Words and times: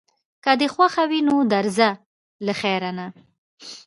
که 0.43 0.51
دې 0.59 0.67
خوښه 0.73 1.03
وي 1.09 1.19
نو 1.27 1.35
درځه 1.53 1.89
له 2.45 2.53
خیره، 2.59 2.91
نه. 2.97 3.07